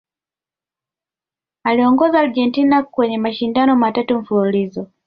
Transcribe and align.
aliiongoza 1.63 2.19
Argentina 2.19 2.83
kwenye 2.83 3.17
mashindano 3.17 3.75
matatu 3.75 4.19
mfululizo 4.19 4.87